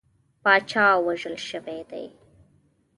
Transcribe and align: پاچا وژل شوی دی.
پاچا 0.43 0.87
وژل 1.05 1.35
شوی 1.49 1.81
دی. 1.91 2.05